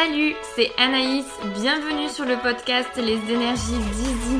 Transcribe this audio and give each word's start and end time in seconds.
Salut, 0.00 0.36
c'est 0.54 0.70
Anaïs, 0.78 1.26
bienvenue 1.56 2.08
sur 2.08 2.24
le 2.24 2.36
podcast 2.36 2.88
Les 2.98 3.18
énergies 3.34 3.72
d'Easy. 3.72 4.38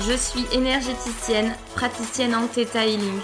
Je 0.00 0.16
suis 0.16 0.44
énergéticienne, 0.52 1.54
praticienne 1.76 2.34
en 2.34 2.48
Theta 2.48 2.84
Healing. 2.84 3.20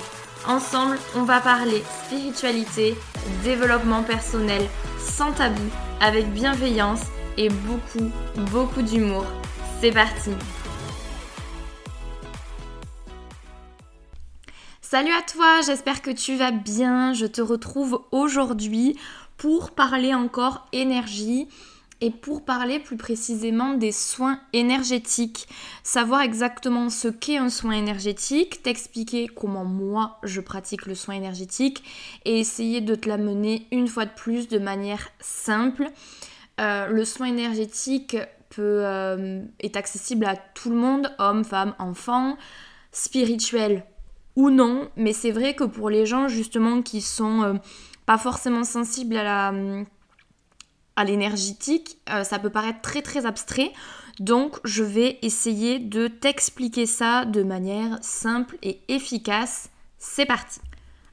Ensemble, 0.47 0.97
on 1.17 1.25
va 1.25 1.41
parler 1.41 1.83
spiritualité, 2.05 2.95
développement 3.43 4.05
personnel, 4.05 4.63
sans 5.01 5.33
tabou, 5.33 5.61
avec 6.01 6.33
bienveillance 6.33 7.03
et 7.37 7.49
beaucoup, 7.49 8.13
beaucoup 8.53 8.83
d'humour. 8.83 9.27
C'est 9.81 9.91
parti 9.91 10.31
Salut 14.93 15.13
à 15.13 15.23
toi, 15.23 15.63
j'espère 15.65 16.03
que 16.03 16.11
tu 16.11 16.37
vas 16.37 16.51
bien. 16.51 17.15
Je 17.15 17.25
te 17.25 17.41
retrouve 17.41 18.03
aujourd'hui 18.13 18.99
pour 19.43 19.73
parler 19.73 20.15
encore 20.15 20.69
énergie 20.71 21.49
et 22.01 22.13
pour 22.13 22.45
parler 22.45 22.79
plus 22.79 22.97
précisément 22.97 23.75
des 23.75 23.91
soins 23.91 24.39
énergétiques, 24.53 25.49
savoir 25.83 26.21
exactement 26.21 26.91
ce 26.91 27.09
qu'est 27.09 27.39
un 27.39 27.49
soin 27.49 27.73
énergétique, 27.73 28.63
t'expliquer 28.63 29.27
comment 29.27 29.65
moi 29.65 30.21
je 30.23 30.41
pratique 30.41 30.87
le 30.87 30.95
soin 30.95 31.17
énergétique 31.17 31.83
et 32.25 32.39
essayer 32.39 32.81
de 32.81 32.95
te 32.95 33.09
l'amener 33.09 33.67
une 33.73 33.89
fois 33.89 34.05
de 34.05 34.13
plus 34.15 34.47
de 34.47 34.61
manière 34.61 35.09
simple. 35.19 35.91
Euh, 36.61 36.87
le 36.87 37.05
soin 37.05 37.27
énergétique 37.27 38.17
peut, 38.49 38.85
euh, 38.85 39.43
est 39.59 39.77
accessible 39.77 40.25
à 40.25 40.37
tout 40.37 40.71
le 40.71 40.77
monde, 40.77 41.13
hommes, 41.19 41.43
femmes, 41.43 41.75
enfants, 41.81 42.37
spirituel 42.93 43.85
ou 44.37 44.51
non, 44.51 44.89
mais 44.97 45.13
c'est 45.13 45.33
vrai 45.33 45.55
que 45.55 45.65
pour 45.65 45.91
les 45.91 46.07
gens 46.07 46.29
justement 46.29 46.81
qui 46.81 47.01
sont 47.01 47.43
euh, 47.43 47.55
pas 48.07 48.19
forcément 48.19 48.65
sensibles 48.65 49.17
à 49.17 49.25
la 49.25 49.53
à 50.95 51.05
l'énergétique, 51.05 51.99
euh, 52.11 52.23
ça 52.23 52.39
peut 52.39 52.51
paraître 52.51 52.83
très 52.83 53.03
très 53.03 53.25
abstrait. 53.25 53.73
Donc 54.21 54.59
je 54.65 54.83
vais 54.83 55.19
essayer 55.23 55.79
de 55.79 56.07
t'expliquer 56.07 56.87
ça 56.87 57.25
de 57.25 57.43
manière 57.43 57.99
simple 58.03 58.59
et 58.63 58.81
efficace. 58.89 59.71
C'est 59.99 60.27
parti. 60.27 60.61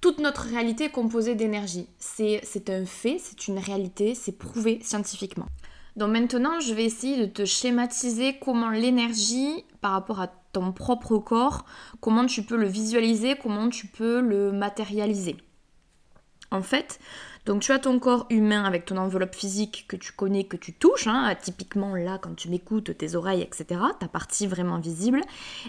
Toute 0.00 0.18
notre 0.18 0.42
réalité 0.42 0.84
est 0.84 0.90
composée 0.90 1.34
d'énergie. 1.34 1.88
C'est 1.98 2.68
un 2.68 2.84
fait, 2.84 3.18
c'est 3.18 3.48
une 3.48 3.58
réalité, 3.58 4.14
c'est 4.14 4.36
prouvé 4.36 4.78
scientifiquement. 4.82 5.46
Donc 5.96 6.10
maintenant, 6.10 6.60
je 6.60 6.74
vais 6.74 6.84
essayer 6.84 7.16
de 7.16 7.26
te 7.26 7.46
schématiser 7.46 8.38
comment 8.38 8.68
l'énergie, 8.68 9.64
par 9.80 9.92
rapport 9.92 10.20
à 10.20 10.28
ton 10.56 10.72
propre 10.72 11.18
corps, 11.18 11.66
comment 12.00 12.24
tu 12.24 12.42
peux 12.42 12.56
le 12.56 12.66
visualiser, 12.66 13.36
comment 13.36 13.68
tu 13.68 13.86
peux 13.86 14.22
le 14.22 14.52
matérialiser. 14.52 15.36
En 16.50 16.62
fait, 16.62 16.98
donc 17.44 17.60
tu 17.60 17.72
as 17.72 17.78
ton 17.78 17.98
corps 17.98 18.24
humain 18.30 18.64
avec 18.64 18.86
ton 18.86 18.96
enveloppe 18.96 19.34
physique 19.34 19.84
que 19.86 19.96
tu 19.96 20.12
connais, 20.12 20.44
que 20.44 20.56
tu 20.56 20.72
touches, 20.72 21.08
hein, 21.08 21.34
typiquement 21.34 21.94
là 21.94 22.16
quand 22.18 22.34
tu 22.34 22.48
m'écoutes, 22.48 22.96
tes 22.96 23.16
oreilles, 23.16 23.42
etc., 23.42 23.80
ta 24.00 24.08
partie 24.08 24.46
vraiment 24.46 24.78
visible. 24.78 25.20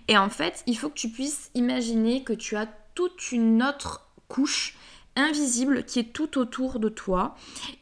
Et 0.07 0.17
en 0.17 0.29
fait, 0.29 0.63
il 0.67 0.77
faut 0.77 0.87
que 0.87 0.97
tu 0.97 1.09
puisses 1.09 1.51
imaginer 1.53 2.23
que 2.23 2.31
tu 2.31 2.55
as 2.55 2.69
toute 2.95 3.33
une 3.33 3.61
autre 3.61 4.07
couche 4.29 4.77
invisible 5.17 5.83
qui 5.83 5.99
est 5.99 6.13
tout 6.13 6.37
autour 6.37 6.79
de 6.79 6.87
toi 6.87 7.35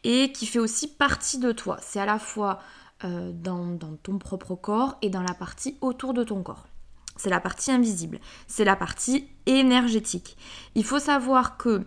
et 0.03 0.31
qui 0.31 0.47
fait 0.47 0.57
aussi 0.57 0.87
partie 0.87 1.37
de 1.37 1.51
toi. 1.51 1.77
C'est 1.81 1.99
à 1.99 2.07
la 2.07 2.17
fois 2.17 2.61
euh, 3.03 3.31
dans, 3.31 3.77
ton 4.01 4.17
propre 4.17 4.55
corps 4.55 4.97
et 5.03 5.09
dans 5.11 5.21
la 5.21 5.35
partie 5.35 5.77
autour 5.81 6.15
de 6.15 6.23
ton 6.23 6.41
corps. 6.41 6.65
C'est 7.15 7.29
la 7.29 7.39
partie 7.39 7.71
invisible, 7.71 8.19
c'est 8.47 8.65
la 8.65 8.75
partie 8.75 9.27
énergétique. 9.45 10.37
Il 10.75 10.83
faut 10.83 10.99
savoir 10.99 11.57
que 11.57 11.85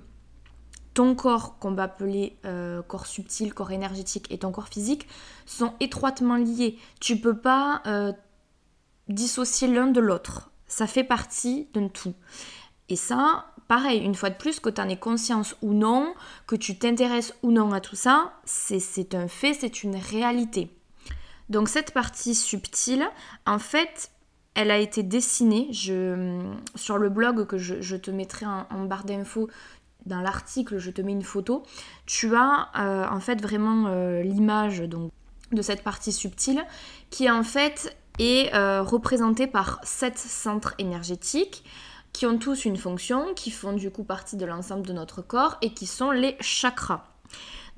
ton 0.95 1.15
corps, 1.15 1.59
qu'on 1.59 1.73
va 1.73 1.85
appeler 1.85 2.39
euh, 2.45 2.83
corps 2.83 3.07
subtil, 3.07 3.55
corps 3.55 3.71
énergétique 3.71 4.27
et 4.31 4.39
ton 4.39 4.51
corps 4.51 4.69
physique, 4.69 5.07
sont 5.47 5.75
étroitement 5.81 6.37
liés. 6.37 6.77
Tu 6.99 7.21
peux 7.21 7.37
pas 7.37 7.83
euh, 7.87 8.13
dissocier 9.09 9.69
l'un 9.69 9.87
de 9.87 10.01
l'autre. 10.01 10.51
Ça 10.67 10.87
fait 10.87 11.05
partie 11.05 11.69
d'un 11.73 11.89
tout. 11.89 12.15
Et 12.89 12.97
ça, 12.97 13.47
pareil, 13.69 14.01
une 14.01 14.15
fois 14.15 14.31
de 14.31 14.35
plus, 14.35 14.61
que 14.61 14.71
tu 14.71 14.81
en 14.81 14.89
aies 14.89 14.99
conscience 14.99 15.55
ou 15.63 15.73
non, 15.73 16.15
que 16.47 16.57
tu 16.57 16.79
t'intéresses 16.79 17.35
ou 17.43 17.53
non 17.53 17.73
à 17.73 17.81
tout 17.81 17.97
ça, 17.97 18.33
c'est 18.45 19.15
un 19.15 19.29
fait, 19.29 19.55
c'est 19.55 19.83
une 19.83 19.97
réalité. 19.97 20.75
Donc 21.49 21.69
cette 21.69 21.93
partie 21.93 22.35
subtile, 22.35 23.09
en 23.47 23.59
fait, 23.59 24.11
elle 24.55 24.71
a 24.71 24.79
été 24.79 25.03
dessinée 25.03 25.71
sur 25.73 26.99
le 26.99 27.09
blog 27.09 27.47
que 27.47 27.59
je, 27.59 27.97
te 27.97 28.11
mettrai 28.11 28.47
en, 28.47 28.85
barre 28.85 29.05
d'infos. 29.05 29.49
Dans 30.07 30.21
l'article, 30.21 30.79
je 30.79 30.91
te 30.91 31.03
mets 31.03 31.13
une 31.13 31.23
photo. 31.23 31.63
Tu 32.07 32.35
as 32.35 32.69
euh, 32.79 33.07
en 33.09 33.21
fait 33.21 33.43
vraiment 33.43 33.87
euh, 33.89 34.23
l'image 34.23 34.81
de 34.81 35.63
cette 35.63 35.83
partie 35.83 36.13
subtile 36.13 36.65
qui 37.11 37.31
en 37.31 37.43
fait 37.43 37.97
est 38.19 38.55
euh, 38.55 38.83
représentée 38.83 39.47
par 39.47 39.81
sept 39.83 40.19
centres 40.19 40.75
énergétiques 40.79 41.65
qui 42.13 42.27
ont 42.27 42.39
tous 42.39 42.65
une 42.65 42.77
fonction, 42.77 43.35
qui 43.35 43.51
font 43.51 43.75
du 43.75 43.91
coup 43.91 44.03
partie 44.03 44.37
de 44.37 44.47
l'ensemble 44.47 44.87
de 44.87 44.93
notre 44.93 45.23
corps 45.23 45.57
et 45.63 45.73
qui 45.73 45.87
sont 45.87 46.11
les 46.11 46.37
chakras. 46.41 47.05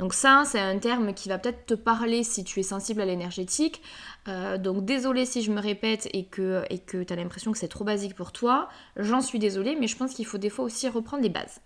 Donc 0.01 0.15
ça, 0.15 0.45
c'est 0.47 0.59
un 0.59 0.79
terme 0.79 1.13
qui 1.13 1.29
va 1.29 1.37
peut-être 1.37 1.67
te 1.67 1.75
parler 1.75 2.25
si 2.25 2.43
tu 2.43 2.59
es 2.59 2.63
sensible 2.63 3.03
à 3.03 3.05
l'énergétique. 3.05 3.83
Euh, 4.29 4.57
donc 4.57 4.87
désolé 4.87 5.27
si 5.27 5.43
je 5.43 5.53
me 5.53 5.61
répète 5.61 6.09
et 6.15 6.25
que 6.25 6.65
et 6.71 6.79
tu 6.79 7.05
as 7.11 7.17
l'impression 7.17 7.53
que 7.53 7.59
c'est 7.59 7.69
trop 7.69 7.85
basique 7.85 8.15
pour 8.15 8.33
toi. 8.33 8.71
J'en 8.97 9.21
suis 9.21 9.39
désolée, 9.39 9.77
mais 9.79 9.89
je 9.89 9.99
pense 9.99 10.15
qu'il 10.15 10.25
faut 10.25 10.39
des 10.39 10.49
fois 10.49 10.65
aussi 10.65 10.89
reprendre 10.89 11.23
les 11.23 11.29
bases. 11.29 11.61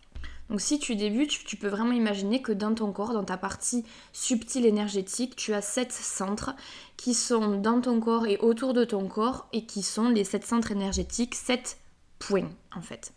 Donc 0.51 0.61
si 0.61 0.81
tu 0.81 0.97
débutes, 0.97 1.45
tu 1.45 1.57
peux 1.57 1.69
vraiment 1.69 1.93
imaginer 1.93 2.43
que 2.43 2.51
dans 2.51 2.75
ton 2.75 2.91
corps, 2.91 3.13
dans 3.13 3.23
ta 3.23 3.37
partie 3.37 3.85
subtile 4.13 4.67
énergétique, 4.67 5.37
tu 5.37 5.55
as 5.55 5.63
sept 5.63 5.93
centres 5.93 6.57
qui 6.97 7.15
sont 7.15 7.61
dans 7.61 7.81
ton 7.81 8.01
corps 8.01 8.27
et 8.27 8.39
autour 8.39 8.73
de 8.73 8.85
ton 8.85 9.07
corps 9.07 9.47
et 9.53 9.65
qui 9.65 9.85
sont 9.85 10.09
les 10.09 10.25
sept 10.25 10.45
centres 10.45 10.73
énergétiques, 10.73 11.37
sept 11.37 11.79
points 12.19 12.51
en 12.75 12.83
fait. 12.83 13.13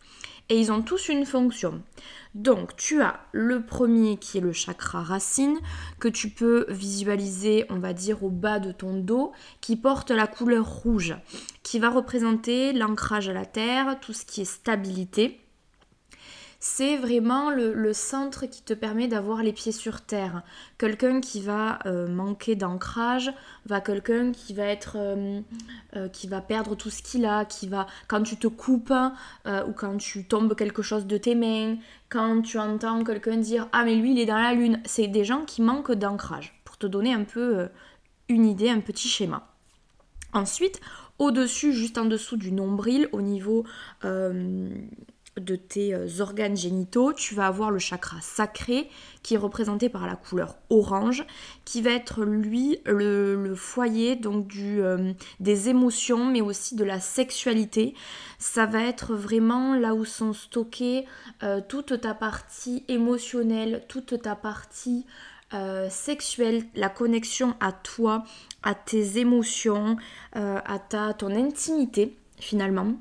Et 0.50 0.60
ils 0.60 0.72
ont 0.72 0.82
tous 0.82 1.10
une 1.10 1.26
fonction. 1.26 1.82
Donc 2.36 2.76
tu 2.76 3.02
as 3.02 3.20
le 3.32 3.66
premier 3.66 4.18
qui 4.18 4.38
est 4.38 4.42
le 4.42 4.54
chakra 4.54 5.02
racine, 5.02 5.58
que 6.00 6.08
tu 6.08 6.30
peux 6.30 6.66
visualiser, 6.70 7.66
on 7.70 7.80
va 7.80 7.94
dire, 7.94 8.24
au 8.24 8.30
bas 8.30 8.60
de 8.60 8.72
ton 8.72 8.94
dos, 8.94 9.32
qui 9.60 9.76
porte 9.76 10.12
la 10.12 10.28
couleur 10.28 10.68
rouge, 10.68 11.16
qui 11.64 11.80
va 11.80 11.90
représenter 11.90 12.74
l'ancrage 12.74 13.28
à 13.28 13.34
la 13.34 13.46
terre, 13.46 14.00
tout 14.00 14.14
ce 14.14 14.26
qui 14.26 14.42
est 14.42 14.46
stabilité 14.46 15.42
c'est 16.70 16.98
vraiment 16.98 17.50
le, 17.50 17.94
centre 17.94 18.46
qui 18.46 18.62
te 18.62 18.74
permet 18.74 19.08
d'avoir 19.08 19.42
les 19.42 19.54
pieds 19.54 19.72
sur 19.72 20.02
terre. 20.02 20.44
Quelqu'un 20.78 21.22
qui 21.22 21.42
va 21.42 21.80
euh, 21.86 22.10
manquer 22.10 22.56
d'ancrage, 22.56 23.32
va 23.66 23.80
quelqu'un 23.80 24.34
qui 24.34 24.54
va 24.54 24.66
être, 24.66 24.98
euh, 24.98 25.40
euh, 25.96 26.10
qui 26.10 26.28
va 26.28 26.42
perdre 26.42 26.76
tout 26.76 26.90
ce 26.90 27.02
qu'il 27.02 27.26
a, 27.26 27.46
qui 27.46 27.70
va, 27.70 27.88
quand 28.10 28.22
tu 28.22 28.36
te 28.36 28.48
coupes 28.48 28.94
ou 29.46 29.72
quand 29.72 29.98
tu 29.98 30.26
tombes 30.28 30.56
quelque 30.56 30.82
chose 30.82 31.08
de 31.08 31.18
tes 31.18 31.36
mains, 31.36 31.78
quand 32.10 32.42
tu 32.42 32.60
entends 32.60 33.04
quelqu'un 33.06 33.38
dire 33.38 33.70
ah 33.72 33.86
mais 33.86 33.96
lui 33.96 34.12
il 34.12 34.20
est 34.20 34.26
dans 34.26 34.38
la 34.38 34.54
lune, 34.54 34.82
c'est 34.84 35.08
des 35.08 35.24
gens 35.24 35.46
qui 35.46 35.62
manquent 35.62 35.94
d'ancrage. 35.94 36.62
Pour 36.66 36.78
te 36.78 36.86
donner 36.86 37.14
un 37.14 37.24
peu 37.24 37.70
une 38.28 38.46
idée, 38.46 38.70
un 38.70 38.82
petit 38.82 39.08
schéma. 39.08 39.48
Ensuite, 40.34 40.82
au-dessus, 41.18 41.72
juste 41.72 41.98
en 41.98 42.06
dessous 42.06 42.36
du 42.36 42.52
nombril, 42.52 43.08
au 43.14 43.22
niveau 43.22 43.64
de 45.40 45.56
tes 45.56 45.94
euh, 45.94 46.08
organes 46.20 46.56
génitaux, 46.56 47.14
tu 47.14 47.36
vas 47.36 47.48
avoir 47.48 47.72
le 47.72 47.80
chakra 47.80 48.18
sacré 48.22 48.90
qui 49.24 49.36
est 49.36 49.38
représenté 49.38 49.90
par 49.90 50.08
la 50.08 50.16
couleur 50.16 50.56
orange, 50.70 51.26
qui 51.66 51.82
va 51.82 51.92
être 51.92 52.24
lui 52.24 52.80
le, 52.86 53.54
foyer 53.56 54.16
donc 54.16 54.48
du, 54.48 54.82
euh, 54.82 55.14
des 55.40 55.70
émotions, 55.70 56.26
mais 56.26 56.42
aussi 56.42 56.76
de 56.76 56.84
la 56.84 57.00
sexualité. 57.00 57.94
Ça 58.40 58.66
va 58.66 58.84
être 58.84 59.16
vraiment 59.16 59.76
là 59.76 59.94
où 59.94 60.06
sont 60.06 60.34
stockées 60.34 61.06
euh, 61.44 61.62
toute 61.68 62.02
ta 62.02 62.14
partie 62.14 62.84
émotionnelle, 62.88 63.84
toute 63.88 64.22
ta 64.22 64.36
partie 64.36 65.06
sexuelle, 65.90 66.66
la 66.76 66.90
connexion 66.90 67.56
à 67.62 67.72
toi, 67.72 68.26
à 68.64 68.76
tes 68.76 69.18
émotions, 69.18 69.96
à 70.34 70.78
ton 71.18 71.34
intimité 71.34 72.18
finalement. 72.38 72.98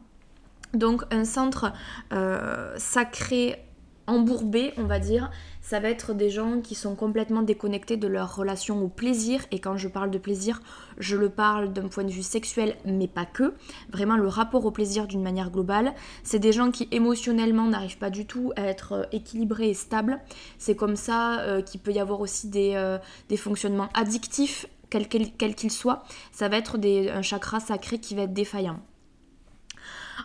Donc 0.74 1.02
un 1.10 1.24
centre 1.24 1.72
euh, 2.12 2.74
sacré 2.76 3.66
embourbé, 4.06 4.72
on 4.76 4.84
va 4.84 4.98
dire, 4.98 5.30
ça 5.60 5.80
va 5.80 5.88
être 5.88 6.14
des 6.14 6.30
gens 6.30 6.60
qui 6.60 6.74
sont 6.74 6.94
complètement 6.94 7.42
déconnectés 7.42 7.96
de 7.96 8.06
leur 8.06 8.36
relation 8.36 8.82
au 8.82 8.88
plaisir. 8.88 9.44
Et 9.50 9.58
quand 9.58 9.76
je 9.76 9.88
parle 9.88 10.10
de 10.10 10.18
plaisir, 10.18 10.60
je 10.98 11.16
le 11.16 11.28
parle 11.28 11.72
d'un 11.72 11.88
point 11.88 12.04
de 12.04 12.12
vue 12.12 12.22
sexuel, 12.22 12.76
mais 12.84 13.08
pas 13.08 13.26
que. 13.26 13.54
Vraiment 13.90 14.16
le 14.16 14.28
rapport 14.28 14.64
au 14.64 14.70
plaisir 14.70 15.06
d'une 15.06 15.22
manière 15.22 15.50
globale. 15.50 15.92
C'est 16.22 16.38
des 16.38 16.52
gens 16.52 16.70
qui 16.70 16.88
émotionnellement 16.92 17.66
n'arrivent 17.66 17.98
pas 17.98 18.10
du 18.10 18.26
tout 18.26 18.52
à 18.56 18.62
être 18.62 18.92
euh, 18.92 19.02
équilibrés 19.12 19.70
et 19.70 19.74
stables. 19.74 20.20
C'est 20.58 20.76
comme 20.76 20.96
ça 20.96 21.40
euh, 21.40 21.62
qu'il 21.62 21.80
peut 21.80 21.92
y 21.92 21.98
avoir 21.98 22.20
aussi 22.20 22.48
des, 22.48 23.36
fonctionnements 23.36 23.88
addictifs, 23.94 24.66
quels 24.88 25.08
qu'ils 25.54 25.72
soient. 25.72 26.04
Ça 26.30 26.48
va 26.48 26.56
être 26.58 26.78
un 26.78 27.22
chakra 27.22 27.60
sacré 27.60 27.98
qui 27.98 28.14
va 28.14 28.22
être 28.22 28.32
défaillant. 28.32 28.80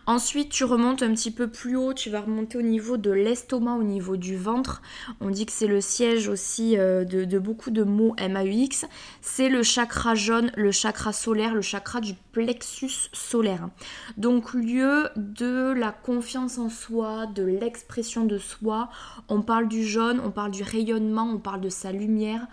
Ensuite, 0.05 0.49
tu 0.49 0.63
remontes 0.63 1.03
un 1.03 1.13
petit 1.13 1.31
peu 1.31 1.47
plus 1.47 1.75
haut, 1.75 1.93
tu 1.93 2.09
vas 2.09 2.21
remonter 2.21 2.57
au 2.57 2.61
niveau 2.61 2.97
de 2.97 3.11
l'estomac, 3.11 3.75
au 3.75 3.83
niveau 3.83 4.17
du 4.17 4.37
ventre. 4.37 4.81
On 5.19 5.29
dit 5.29 5.45
que 5.45 5.51
c'est 5.51 5.67
le 5.67 5.81
siège 5.81 6.27
aussi 6.27 6.77
euh, 6.77 7.03
de, 7.03 7.39
beaucoup 7.39 7.71
de 7.71 7.83
mots 7.83 8.15
MAUX. 8.19 8.85
C'est 9.21 9.49
le 9.49 9.63
chakra 9.63 10.15
jaune, 10.15 10.51
le 10.55 10.71
chakra 10.71 11.13
solaire, 11.13 11.53
le 11.53 11.61
chakra 11.61 12.01
du 12.01 12.13
plexus 12.31 13.09
solaire. 13.13 13.69
Donc 14.17 14.53
lieu 14.53 15.09
de 15.15 15.73
la 15.73 15.91
confiance 15.91 16.57
en 16.57 16.69
soi, 16.69 17.25
de 17.27 17.43
l'expression 17.43 18.25
de 18.25 18.37
soi. 18.37 18.89
On 19.29 19.41
parle 19.41 19.67
du 19.67 19.85
jaune, 19.85 20.21
on 20.23 20.31
parle 20.31 20.51
du 20.51 20.63
rayonnement, 20.63 21.29
on 21.29 21.39
parle 21.39 21.61
de 21.61 21.69
sa 21.69 21.91
lumière 21.91 22.47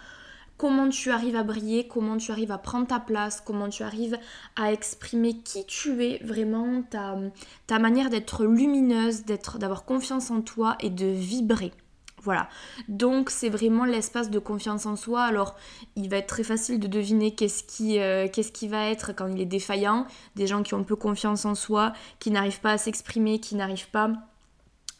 comment 0.58 0.88
tu 0.88 1.10
arrives 1.10 1.36
à 1.36 1.44
briller, 1.44 1.86
comment 1.86 2.18
tu 2.18 2.32
arrives 2.32 2.52
à 2.52 2.58
prendre 2.58 2.86
ta 2.86 3.00
place, 3.00 3.40
comment 3.40 3.68
tu 3.68 3.84
arrives 3.84 4.18
à 4.56 4.72
exprimer 4.72 5.38
qui 5.38 5.64
tu 5.64 6.04
es, 6.04 6.18
vraiment 6.22 6.82
ta, 6.82 7.78
manière 7.78 8.10
d'être 8.10 8.44
lumineuse, 8.44 9.24
d'être, 9.24 9.58
d'avoir 9.58 9.84
confiance 9.84 10.30
en 10.30 10.42
toi 10.42 10.76
et 10.80 10.90
de 10.90 11.06
vibrer. 11.06 11.72
Voilà, 12.20 12.48
donc 12.88 13.30
c'est 13.30 13.48
vraiment 13.48 13.84
l'espace 13.84 14.28
de 14.28 14.40
confiance 14.40 14.86
en 14.86 14.96
soi. 14.96 15.22
Alors, 15.22 15.54
il 15.94 16.10
va 16.10 16.16
être 16.16 16.26
très 16.26 16.42
facile 16.42 16.80
de 16.80 16.88
deviner 16.88 17.32
qu'est-ce 17.34 17.62
qui, 17.62 18.00
euh, 18.00 18.26
va 18.68 18.90
être 18.90 19.14
quand 19.14 19.28
il 19.28 19.40
est 19.40 19.46
défaillant. 19.46 20.04
Des 20.34 20.48
gens 20.48 20.64
qui 20.64 20.74
ont 20.74 20.82
peu 20.82 20.96
confiance 20.96 21.44
en 21.44 21.54
soi, 21.54 21.92
qui 22.18 22.32
n'arrivent 22.32 22.60
pas 22.60 22.72
à 22.72 22.78
s'exprimer, 22.78 23.38
qui 23.38 23.54
n'arrivent 23.54 23.90
pas 23.90 24.10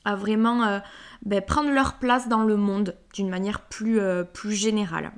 à 0.05 0.15
vraiment 0.15 0.63
euh, 0.63 0.79
ben, 1.23 1.43
prendre 1.43 1.71
leur 1.71 1.95
place 1.95 2.29
dans 2.29 2.45
le 2.45 2.57
monde 2.57 2.95
d'une 3.13 3.29
manière 3.29 3.63
plus, 3.63 3.99
euh, 3.99 4.23
plus 4.23 4.55
générale. 4.55 5.11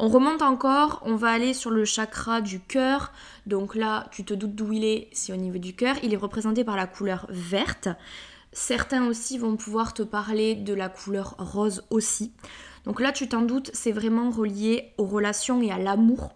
On 0.00 0.06
remonte 0.06 0.42
encore, 0.42 1.02
on 1.04 1.16
va 1.16 1.30
aller 1.30 1.52
sur 1.52 1.72
le 1.72 1.84
chakra 1.84 2.40
du 2.40 2.60
cœur. 2.60 3.10
Donc 3.46 3.74
là, 3.74 4.06
tu 4.12 4.24
te 4.24 4.32
doutes 4.32 4.54
d'où 4.54 4.72
il 4.72 4.84
est, 4.84 5.08
c'est 5.10 5.32
au 5.32 5.36
niveau 5.36 5.58
du 5.58 5.74
cœur. 5.74 5.96
Il 6.04 6.14
est 6.14 6.18
représenté 6.18 6.62
par 6.62 6.76
la 6.76 6.86
couleur 6.86 7.26
verte. 7.30 7.88
Certains 8.52 9.08
aussi 9.08 9.38
vont 9.38 9.56
pouvoir 9.56 9.94
te 9.94 10.04
parler 10.04 10.54
de 10.54 10.72
la 10.72 10.88
couleur 10.88 11.34
rose 11.38 11.84
aussi. 11.90 12.32
Donc 12.84 13.00
là, 13.00 13.10
tu 13.10 13.28
t'en 13.28 13.42
doutes, 13.42 13.72
c'est 13.74 13.90
vraiment 13.90 14.30
relié 14.30 14.94
aux 14.98 15.04
relations 15.04 15.60
et 15.62 15.72
à 15.72 15.78
l'amour. 15.78 16.30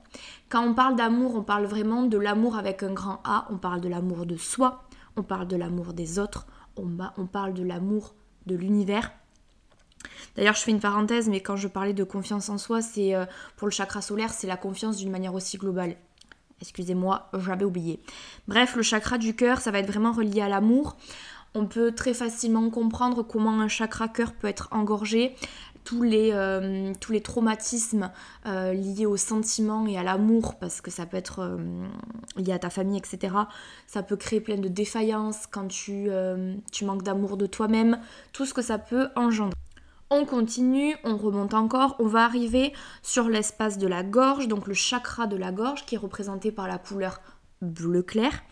Quand 0.49 0.67
on 0.67 0.75
parle 0.75 0.97
d'amour, 0.97 1.37
on 1.37 1.45
parle 1.45 1.67
vraiment 1.67 2.03
de 2.03 2.19
l'amour 2.19 2.57
avec 2.57 2.83
un 2.83 2.93
grand 2.93 3.21
A. 3.23 3.47
On 3.49 3.59
parle 3.59 3.81
de 3.81 3.89
l'amour 3.89 4.27
de 4.27 4.37
soi, 4.37 4.83
on 5.17 5.23
parle 5.23 5.47
de 5.47 5.57
l'amour 5.57 5.93
des 5.93 6.19
autres, 6.19 6.49
on, 6.77 6.89
on 7.17 7.27
parle 7.27 7.55
de 7.55 7.63
l'amour 7.63 8.17
de 8.47 8.57
l'univers. 8.57 9.13
D'ailleurs, 10.37 10.55
je 10.55 10.63
fais 10.63 10.71
une 10.71 10.81
parenthèse, 10.81 11.29
mais 11.29 11.41
quand 11.41 11.57
je 11.57 11.69
parlais 11.69 11.93
de 11.93 12.05
confiance 12.05 12.49
en 12.49 12.59
soi, 12.59 12.81
c'est 12.81 13.15
euh, 13.15 13.27
pour 13.57 13.67
le 13.67 13.73
chakra 13.73 14.01
solaire, 14.01 14.33
c'est 14.33 14.47
la 14.47 14.57
confiance 14.57 14.97
d'une 14.97 15.11
manière 15.11 15.35
aussi 15.35 15.59
globale. 15.59 15.97
Excusez-moi, 16.61 17.29
j'avais 17.39 17.65
oublié. 17.65 18.01
Bref, 18.49 18.77
le 18.77 18.83
chakra 18.83 19.19
du 19.19 19.35
cœur, 19.35 19.61
ça 19.61 19.71
va 19.71 19.81
être 19.81 19.87
vraiment 19.87 20.13
relié 20.13 20.41
à 20.41 20.49
l'amour. 20.49 20.97
On 21.55 21.67
peut 21.67 21.93
très 21.93 22.15
facilement 22.15 22.71
comprendre 22.71 23.23
comment 23.23 23.61
un 23.61 23.69
chakra 23.69 24.09
cœur 24.09 24.33
peut 24.33 24.47
être 24.47 24.69
engorgé. 24.71 25.35
Tous 25.85 26.03
les, 26.05 26.31
euh, 26.33 26.93
traumatismes 27.25 28.13
euh, 28.47 28.73
liés 28.73 29.05
au 29.05 29.17
sentiment 29.17 29.85
et 29.89 29.99
à 29.99 30.05
l'amour, 30.05 30.55
parce 30.61 30.81
que 30.81 30.93
ça 30.93 31.05
peut 31.05 31.17
être 31.17 31.59
lié 32.37 32.53
à 32.53 32.61
ta 32.61 32.71
famille, 32.71 32.97
etc. 32.97 33.35
Ça 33.89 34.05
peut 34.05 34.17
créer 34.17 34.41
plein 34.41 34.59
de 34.59 34.69
défaillances 34.69 35.49
quand 35.51 35.67
tu, 35.67 36.09
tu 36.71 36.85
manques 36.85 37.03
d'amour 37.03 37.37
de 37.37 37.47
toi-même, 37.47 37.99
tout 38.33 38.47
ce 38.47 38.55
que 38.55 38.63
ça 38.63 38.79
peut 38.79 39.09
engendrer. 39.17 39.53
On 40.15 40.27
continue, 40.27 40.95
on 41.05 41.17
remonte 41.17 41.55
encore, 41.55 41.97
on 41.99 42.07
va 42.07 42.27
arriver 42.27 42.75
sur 43.03 43.31
l'espace 43.31 43.79
de 43.79 43.87
la 43.87 44.03
gorge, 44.03 44.47
donc 44.47 44.67
le 44.67 44.75
chakra 44.75 45.27
de 45.27 45.39
la 45.39 45.53
gorge 45.53 45.87
qui 45.87 45.95
est 45.95 45.99
représenté 45.99 46.53
par 46.53 46.69
la 46.69 46.77
couleur 46.77 47.23
bleu 47.63 48.03
clair. 48.03 48.43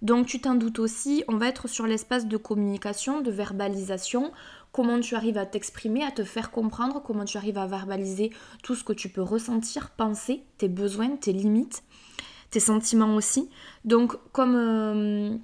Donc 0.00 0.26
tu 0.26 0.40
t'en 0.40 0.54
doutes 0.54 0.78
aussi, 0.78 1.24
on 1.26 1.38
va 1.38 1.48
être 1.48 1.66
sur 1.66 1.88
l'espace 1.88 2.28
de 2.28 2.36
communication, 2.36 3.20
de 3.20 3.32
verbalisation, 3.32 4.30
comment 4.70 5.00
tu 5.00 5.16
arrives 5.16 5.38
à 5.38 5.44
t'exprimer, 5.44 6.04
à 6.04 6.12
te 6.12 6.22
faire 6.22 6.52
comprendre, 6.52 7.02
comment 7.02 7.24
tu 7.24 7.36
arrives 7.36 7.58
à 7.58 7.66
verbaliser 7.66 8.30
tout 8.62 8.76
ce 8.76 8.84
que 8.84 8.92
tu 8.92 9.08
peux 9.08 9.22
ressentir, 9.22 9.90
penser, 9.90 10.44
tes 10.56 10.68
besoins, 10.68 11.16
tes 11.16 11.32
limites, 11.32 11.82
tes 12.50 12.60
sentiments 12.60 13.16
aussi. 13.16 13.50
Donc 13.84 14.16
comme... 14.30 14.54
Euh, 14.54 15.36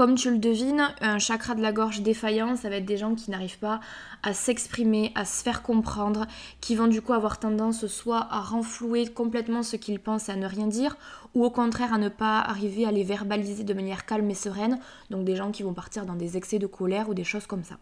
comme 0.00 0.14
tu 0.14 0.30
le 0.30 0.38
devines, 0.38 0.94
un 1.02 1.18
chakra 1.18 1.54
de 1.54 1.60
la 1.60 1.72
gorge 1.72 2.00
défaillant, 2.00 2.56
ça 2.56 2.70
va 2.70 2.76
être 2.76 2.86
des 2.86 2.96
gens 2.96 3.14
qui 3.14 3.30
n'arrivent 3.30 3.58
pas 3.58 3.80
à 4.22 4.32
s'exprimer, 4.32 5.12
à 5.14 5.26
se 5.26 5.42
faire 5.42 5.60
comprendre, 5.60 6.26
qui 6.62 6.74
vont 6.74 6.86
du 6.86 7.02
coup 7.02 7.12
avoir 7.12 7.38
tendance 7.38 7.86
soit 7.86 8.26
à 8.30 8.40
renflouer 8.40 9.08
complètement 9.08 9.62
ce 9.62 9.76
qu'ils 9.76 10.00
pensent 10.00 10.30
et 10.30 10.32
à 10.32 10.36
ne 10.36 10.46
rien 10.46 10.68
dire, 10.68 10.96
ou 11.34 11.44
au 11.44 11.50
contraire 11.50 11.92
à 11.92 11.98
ne 11.98 12.08
pas 12.08 12.38
arriver 12.40 12.86
à 12.86 12.92
les 12.92 13.04
verbaliser 13.04 13.62
de 13.62 13.74
manière 13.74 14.06
calme 14.06 14.30
et 14.30 14.34
sereine, 14.34 14.78
donc 15.10 15.26
des 15.26 15.36
gens 15.36 15.50
qui 15.50 15.64
vont 15.64 15.74
partir 15.74 16.06
dans 16.06 16.16
des 16.16 16.38
excès 16.38 16.58
de 16.58 16.66
colère 16.66 17.10
ou 17.10 17.12
des 17.12 17.22
choses 17.22 17.46
comme 17.46 17.62
ça. 17.62 17.76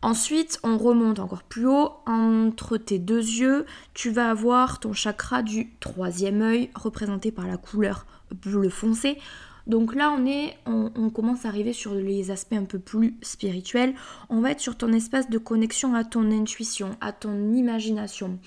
Ensuite, 0.00 0.60
on 0.62 0.78
remonte 0.78 1.18
encore 1.18 1.42
plus 1.42 1.66
haut. 1.66 1.92
Entre 2.06 2.78
tes 2.78 2.98
deux 2.98 3.20
yeux, 3.20 3.66
tu 3.92 4.10
vas 4.10 4.30
avoir 4.30 4.80
ton 4.80 4.94
chakra 4.94 5.42
du 5.42 5.74
troisième 5.78 6.40
œil, 6.40 6.70
représenté 6.74 7.32
par 7.32 7.46
la 7.46 7.58
couleur 7.58 8.06
bleu 8.30 8.70
foncé. 8.70 9.18
Donc 9.66 9.94
là, 9.94 10.14
on, 10.16 10.26
est, 10.26 10.56
on, 10.66 11.10
commence 11.10 11.44
à 11.44 11.48
arriver 11.48 11.72
sur 11.72 11.94
les 11.94 12.30
aspects 12.30 12.54
un 12.54 12.64
peu 12.64 12.78
plus 12.78 13.16
spirituels. 13.22 13.94
On 14.28 14.40
va 14.40 14.50
être 14.50 14.60
sur 14.60 14.76
ton 14.76 14.92
espace 14.92 15.30
de 15.30 15.38
connexion 15.38 15.94
à 15.94 16.04
ton 16.04 16.30
intuition, 16.30 16.96
à 17.00 17.12
ton 17.12 17.52
imagination. 17.52 18.38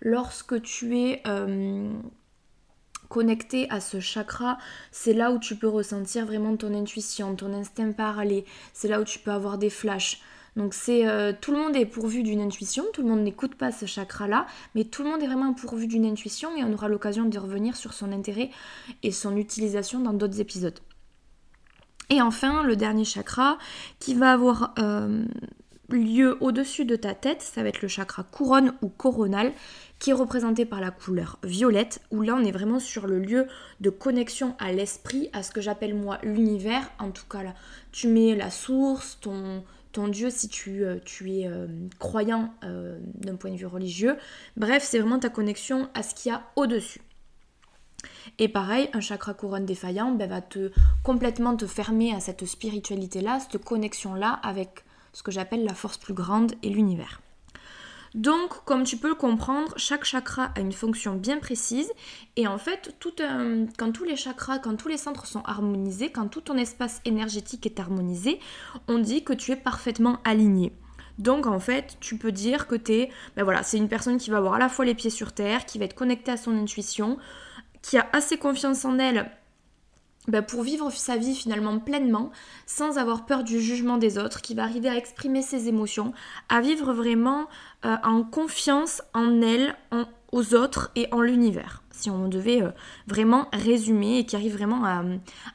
Lorsque 0.00 0.60
tu 0.62 0.98
es 0.98 1.22
euh, 1.26 1.88
connecté 3.08 3.70
à 3.70 3.80
ce 3.80 4.00
chakra, 4.00 4.58
c'est 4.90 5.14
là 5.14 5.30
où 5.30 5.38
tu 5.38 5.56
peux 5.56 5.68
ressentir 5.68 6.26
vraiment 6.26 6.56
ton 6.56 6.74
intuition, 6.74 7.36
ton 7.36 7.52
instinct 7.52 7.92
parler. 7.92 8.44
C'est 8.72 8.88
là 8.88 9.00
où 9.00 9.04
tu 9.04 9.20
peux 9.20 9.30
avoir 9.30 9.58
des 9.58 9.70
flashs. 9.70 10.20
Donc 10.56 10.72
c'est 10.72 11.06
euh, 11.08 11.32
tout 11.38 11.52
le 11.52 11.58
monde 11.58 11.74
est 11.74 11.86
pourvu 11.86 12.22
d'une 12.22 12.40
intuition, 12.40 12.84
tout 12.92 13.02
le 13.02 13.08
monde 13.08 13.22
n'écoute 13.22 13.56
pas 13.56 13.72
ce 13.72 13.86
chakra-là, 13.86 14.46
mais 14.74 14.84
tout 14.84 15.02
le 15.02 15.10
monde 15.10 15.22
est 15.22 15.26
vraiment 15.26 15.52
pourvu 15.52 15.86
d'une 15.86 16.06
intuition 16.06 16.56
et 16.56 16.62
on 16.62 16.72
aura 16.72 16.88
l'occasion 16.88 17.24
de 17.24 17.38
revenir 17.38 17.76
sur 17.76 17.92
son 17.92 18.12
intérêt 18.12 18.50
et 19.02 19.10
son 19.10 19.36
utilisation 19.36 20.00
dans 20.00 20.12
d'autres 20.12 20.40
épisodes. 20.40 20.78
Et 22.10 22.20
enfin, 22.20 22.62
le 22.62 22.76
dernier 22.76 23.04
chakra 23.04 23.58
qui 23.98 24.14
va 24.14 24.32
avoir 24.32 24.74
euh, 24.78 25.24
lieu 25.88 26.36
au-dessus 26.40 26.84
de 26.84 26.96
ta 26.96 27.14
tête, 27.14 27.42
ça 27.42 27.62
va 27.62 27.70
être 27.70 27.82
le 27.82 27.88
chakra 27.88 28.22
couronne 28.22 28.74
ou 28.82 28.88
coronal, 28.88 29.52
qui 29.98 30.10
est 30.10 30.14
représenté 30.14 30.66
par 30.66 30.80
la 30.80 30.90
couleur 30.90 31.38
violette, 31.42 32.00
où 32.10 32.20
là 32.22 32.36
on 32.38 32.44
est 32.44 32.52
vraiment 32.52 32.78
sur 32.78 33.06
le 33.06 33.18
lieu 33.18 33.46
de 33.80 33.90
connexion 33.90 34.54
à 34.58 34.70
l'esprit, 34.70 35.30
à 35.32 35.42
ce 35.42 35.50
que 35.50 35.60
j'appelle 35.60 35.94
moi 35.94 36.18
l'univers. 36.22 36.90
En 36.98 37.10
tout 37.10 37.26
cas 37.28 37.42
là, 37.42 37.54
tu 37.90 38.08
mets 38.08 38.34
la 38.34 38.50
source, 38.50 39.18
ton, 39.20 39.64
ton 39.94 40.08
Dieu 40.08 40.28
si 40.28 40.48
tu, 40.48 40.84
euh, 40.84 40.98
es 41.26 41.46
euh, 41.46 41.68
croyant 41.98 42.52
euh, 42.64 42.98
d'un 43.14 43.36
point 43.36 43.50
de 43.50 43.56
vue 43.56 43.66
religieux. 43.66 44.16
Bref, 44.56 44.82
c'est 44.82 44.98
vraiment 44.98 45.20
ta 45.20 45.30
connexion 45.30 45.88
à 45.94 46.02
ce 46.02 46.14
qu'il 46.14 46.32
y 46.32 46.34
a 46.34 46.42
au-dessus. 46.56 47.00
Et 48.38 48.48
pareil, 48.48 48.90
un 48.92 49.00
chakra 49.00 49.32
couronne 49.32 49.64
défaillant 49.64 50.10
ben, 50.12 50.28
va 50.28 50.42
te 50.42 50.72
complètement 51.02 51.56
te 51.56 51.66
fermer 51.66 52.12
à 52.12 52.20
cette 52.20 52.44
spiritualité-là, 52.44 53.38
cette 53.40 53.64
connexion-là 53.64 54.40
avec 54.42 54.84
ce 55.12 55.22
que 55.22 55.30
j'appelle 55.30 55.64
la 55.64 55.74
force 55.74 55.96
plus 55.96 56.12
grande 56.12 56.52
et 56.62 56.68
l'univers. 56.68 57.22
Donc, 58.14 58.64
comme 58.64 58.84
tu 58.84 58.96
peux 58.96 59.08
le 59.08 59.16
comprendre, 59.16 59.74
chaque 59.76 60.04
chakra 60.04 60.52
a 60.54 60.60
une 60.60 60.72
fonction 60.72 61.14
bien 61.14 61.38
précise. 61.38 61.90
Et 62.36 62.46
en 62.46 62.58
fait, 62.58 62.94
quand 63.76 63.92
tous 63.92 64.04
les 64.04 64.16
chakras, 64.16 64.60
quand 64.60 64.76
tous 64.76 64.88
les 64.88 64.96
centres 64.96 65.26
sont 65.26 65.42
harmonisés, 65.42 66.10
quand 66.10 66.28
tout 66.28 66.40
ton 66.40 66.56
espace 66.56 67.00
énergétique 67.04 67.66
est 67.66 67.80
harmonisé, 67.80 68.38
on 68.86 68.98
dit 68.98 69.24
que 69.24 69.32
tu 69.32 69.50
es 69.50 69.56
parfaitement 69.56 70.20
aligné. 70.24 70.72
Donc 71.18 71.46
en 71.46 71.58
fait, 71.58 71.96
tu 72.00 72.16
peux 72.16 72.32
dire 72.32 72.66
que 72.66 72.76
tu 72.76 72.92
es, 72.92 73.10
ben 73.36 73.44
voilà, 73.44 73.62
c'est 73.62 73.78
une 73.78 73.88
personne 73.88 74.18
qui 74.18 74.30
va 74.30 74.38
avoir 74.38 74.54
à 74.54 74.58
la 74.58 74.68
fois 74.68 74.84
les 74.84 74.94
pieds 74.94 75.10
sur 75.10 75.32
terre, 75.32 75.64
qui 75.64 75.78
va 75.78 75.84
être 75.84 75.94
connectée 75.94 76.32
à 76.32 76.36
son 76.36 76.56
intuition, 76.56 77.18
qui 77.82 77.98
a 77.98 78.08
assez 78.12 78.36
confiance 78.36 78.84
en 78.84 78.98
elle 78.98 79.30
ben, 80.28 80.42
pour 80.42 80.62
vivre 80.62 80.90
sa 80.90 81.16
vie 81.16 81.34
finalement 81.34 81.78
pleinement, 81.78 82.30
sans 82.66 82.98
avoir 82.98 83.26
peur 83.26 83.44
du 83.44 83.60
jugement 83.60 83.98
des 83.98 84.18
autres, 84.18 84.40
qui 84.40 84.54
va 84.54 84.62
arriver 84.62 84.88
à 84.88 84.96
exprimer 84.96 85.42
ses 85.42 85.68
émotions, 85.68 86.12
à 86.48 86.60
vivre 86.60 86.92
vraiment 86.92 87.46
euh, 87.84 87.96
en 88.02 88.22
confiance 88.22 89.02
en 89.12 89.42
elle, 89.42 89.76
en, 89.90 90.04
aux 90.32 90.54
autres 90.54 90.90
et 90.96 91.06
en 91.12 91.20
l'univers. 91.20 91.82
Si 91.90 92.10
on 92.10 92.28
devait 92.28 92.62
euh, 92.62 92.70
vraiment 93.06 93.48
résumer 93.52 94.18
et 94.18 94.26
qui 94.26 94.34
arrive 94.34 94.54
vraiment 94.54 94.84
à, 94.84 95.04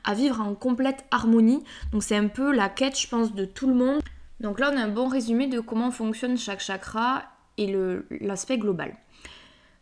à 0.03 0.13
vivre 0.13 0.39
en 0.39 0.53
complète 0.53 1.03
harmonie. 1.11 1.63
Donc 1.91 2.03
c'est 2.03 2.15
un 2.15 2.27
peu 2.27 2.53
la 2.53 2.69
quête, 2.69 2.97
je 2.97 3.07
pense, 3.07 3.33
de 3.33 3.45
tout 3.45 3.67
le 3.67 3.75
monde. 3.75 3.99
Donc 4.39 4.59
là, 4.59 4.71
on 4.73 4.77
a 4.77 4.81
un 4.81 4.89
bon 4.89 5.07
résumé 5.07 5.47
de 5.47 5.59
comment 5.59 5.91
fonctionne 5.91 6.37
chaque 6.37 6.61
chakra 6.61 7.23
et 7.57 7.75
l'aspect 8.21 8.57
global. 8.57 8.95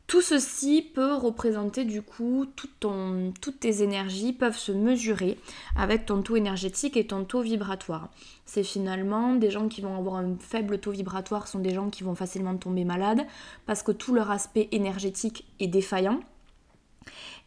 Tout 0.08 0.22
ceci 0.22 0.82
peut 0.82 1.16
représenter 1.16 1.84
du 1.84 2.02
coup 2.02 2.46
toutes 2.56 3.60
tes 3.60 3.84
énergies 3.84 4.32
peuvent 4.32 4.58
se 4.58 4.72
mesurer 4.72 5.38
avec 5.76 6.06
ton 6.06 6.22
taux 6.22 6.38
énergétique 6.38 6.96
et 6.96 7.08
ton 7.08 7.26
taux 7.26 7.42
vibratoire. 7.42 8.08
C'est 8.46 8.64
finalement 8.64 9.36
des 9.36 9.52
gens 9.52 9.68
qui 9.68 9.82
vont 9.82 9.98
avoir 9.98 10.16
un 10.16 10.38
faible 10.40 10.80
taux 10.80 10.92
vibratoire 10.92 11.50
sont 11.50 11.60
des 11.60 11.74
gens 11.74 11.90
qui 11.90 12.04
vont 12.04 12.16
facilement 12.16 12.56
tomber 12.56 12.86
malades 12.86 13.26
parce 13.66 13.84
que 13.84 13.92
tout 13.92 14.14
leur 14.14 14.32
aspect 14.32 14.70
énergétique 14.72 15.44
est 15.60 15.68
défaillant. 15.68 16.22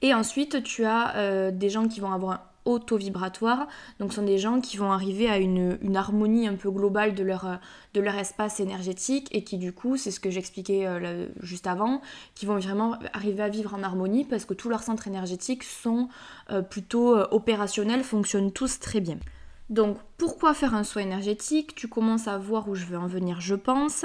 Et 0.02 0.12
ensuite, 0.12 0.62
tu 0.62 0.84
as 0.84 1.16
euh, 1.16 1.50
des 1.50 1.70
gens 1.70 1.88
qui 1.88 2.00
vont 2.00 2.12
avoir 2.12 2.49
un 2.70 2.74
auto-vibratoire. 2.74 3.66
Donc, 3.98 4.12
ce 4.12 4.16
sont 4.16 4.26
des 4.26 4.38
gens 4.38 4.60
qui 4.60 4.76
vont 4.76 4.92
arriver 4.92 5.28
à 5.28 5.38
une, 5.38 5.78
harmonie 5.94 6.46
un 6.46 6.54
peu 6.54 6.70
globale 6.70 7.14
de 7.14 7.22
leur, 7.22 7.58
de 7.94 8.00
leur 8.00 8.16
espace 8.16 8.60
énergétique 8.60 9.28
et 9.32 9.44
qui, 9.44 9.58
du 9.58 9.72
coup, 9.72 9.96
c'est 9.96 10.10
ce 10.10 10.20
que 10.20 10.30
j'expliquais 10.30 10.86
euh, 10.86 11.26
juste 11.42 11.66
avant, 11.66 12.00
qui 12.34 12.46
vont 12.46 12.58
vraiment 12.58 12.96
arriver 13.12 13.42
à 13.42 13.48
vivre 13.48 13.74
en 13.74 13.82
harmonie 13.82 14.24
parce 14.24 14.44
que 14.44 14.54
tous 14.54 14.68
leurs 14.68 14.82
centres 14.82 15.08
énergétiques 15.08 15.64
sont 15.64 16.08
euh, 16.50 16.62
plutôt 16.62 17.16
euh, 17.16 17.26
opérationnels, 17.30 18.04
fonctionnent 18.04 18.52
tous 18.52 18.78
très 18.78 19.00
bien. 19.00 19.18
Donc, 19.68 19.98
pourquoi 20.18 20.54
faire 20.54 20.74
un 20.74 20.84
soin 20.84 21.02
énergétique? 21.02 21.74
Tu 21.74 21.86
commences 21.88 22.26
à 22.26 22.38
voir 22.38 22.68
où 22.68 22.74
je 22.74 22.86
veux 22.86 22.98
en 22.98 23.06
venir, 23.06 23.40
je 23.40 23.54
pense. 23.54 24.04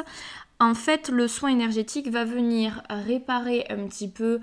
En 0.60 0.76
fait, 0.76 1.10
le 1.10 1.28
soin 1.28 1.50
énergétique 1.50 2.10
va 2.10 2.24
venir 2.24 2.84
réparer 2.90 3.66
un 3.70 3.88
petit 3.88 4.08
peu 4.08 4.40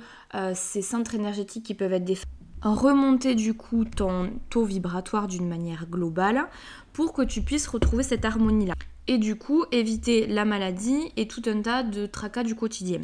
ces 0.53 0.83
centres 0.83 1.15
énergétiques 1.15 1.65
qui 1.65 1.75
peuvent 1.75 1.93
être 1.93 2.05
défaillants 2.05 2.32
remonter 2.63 3.35
du 3.35 3.55
coup 3.55 3.85
ton 3.85 4.31
taux 4.51 4.65
vibratoire 4.65 5.29
d'une 5.29 5.49
manière 5.49 5.87
globale 5.87 6.47
pour 6.93 7.13
que 7.13 7.23
tu 7.23 7.43
puisses 7.43 7.67
retrouver 7.67 8.03
cette 8.03 8.25
harmonie-là. 8.25 8.75
Et 9.09 9.19
du 9.19 9.37
coup, 9.37 9.65
éviter 9.73 10.27
la 10.27 10.45
maladie 10.45 11.13
et 11.17 11.27
tout 11.27 11.43
un 11.47 11.61
tas 11.61 11.83
de 11.83 12.07
tracas 12.07 12.45
du 12.45 12.55
quotidien. 12.55 13.01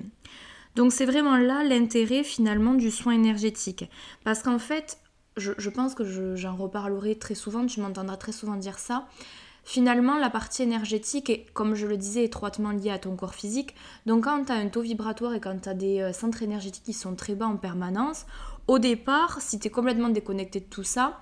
Donc 0.77 0.93
c'est 0.93 1.07
vraiment 1.07 1.37
là 1.37 1.65
l'intérêt 1.65 2.23
finalement 2.23 2.75
du 2.75 2.91
soin 2.91 3.13
énergétique. 3.13 3.91
Parce 4.23 4.43
qu'en 4.43 4.61
fait, 4.61 4.99
je, 5.37 5.71
pense 5.71 5.95
que 5.95 6.37
j'en 6.37 6.55
reparlerai 6.57 7.17
très 7.17 7.35
souvent, 7.35 7.67
tu 7.67 7.81
m'entendras 7.81 8.17
très 8.17 8.33
souvent 8.33 8.57
dire 8.57 8.79
ça. 8.79 9.07
Finalement, 9.65 10.19
la 10.19 10.31
partie 10.31 10.63
énergétique 10.63 11.29
est, 11.29 11.47
comme 11.53 11.75
je 11.75 11.87
le 11.87 11.97
disais, 11.97 12.25
étroitement 12.25 12.71
liée 12.71 12.91
à 12.91 12.99
ton 12.99 13.17
corps 13.17 13.35
physique. 13.35 13.75
Donc 14.07 14.25
quand 14.25 14.45
tu 14.45 14.53
as 14.53 14.55
un 14.55 14.69
taux 14.69 14.81
vibratoire 14.81 15.35
et 15.35 15.41
quand 15.41 15.59
tu 15.61 15.69
as 15.69 15.75
des 15.75 16.01
euh, 16.01 16.13
centres 16.13 16.43
énergétiques 16.43 16.85
qui 16.85 16.95
sont 16.95 17.15
très 17.15 17.35
bas 17.35 17.47
en 17.47 17.57
permanence, 17.57 18.25
au 18.69 18.79
départ, 18.79 19.41
si 19.41 19.59
tu 19.59 19.67
es 19.67 19.71
complètement 19.71 20.11
déconnecté 20.11 20.61
de 20.61 20.67
tout 20.67 20.85
ça, 20.85 21.21